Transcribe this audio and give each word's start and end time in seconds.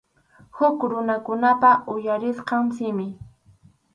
Huk 0.59 0.77
runakunapa 0.93 1.71
uyarisqan 1.95 2.65
simi. 2.79 3.07